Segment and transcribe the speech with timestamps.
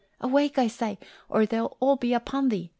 [0.19, 0.97] Awake, I say,
[1.29, 2.69] or they'll all be upon thee!